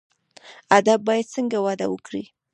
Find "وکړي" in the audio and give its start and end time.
1.89-2.23